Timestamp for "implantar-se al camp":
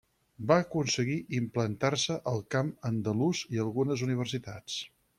1.41-2.75